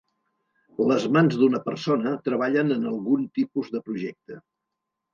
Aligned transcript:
Les 0.91 1.05
mans 1.17 1.37
d'una 1.43 1.61
persona 1.69 2.15
treballen 2.31 2.77
en 2.79 2.91
algun 2.95 3.31
tipus 3.39 3.73
de 3.77 3.87
projecte. 3.91 4.43